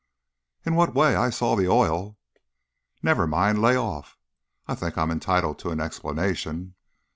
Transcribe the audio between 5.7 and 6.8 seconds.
explanation."